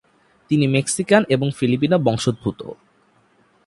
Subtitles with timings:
[0.51, 2.59] তিনি মেক্সিকান এবং ফিলিপিনো বংশোদ্ভূত।